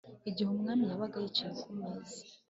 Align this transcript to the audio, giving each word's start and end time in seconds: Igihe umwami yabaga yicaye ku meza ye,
Igihe 0.29 0.47
umwami 0.51 0.83
yabaga 0.89 1.17
yicaye 1.23 1.53
ku 1.63 1.69
meza 1.79 2.13
ye, 2.25 2.25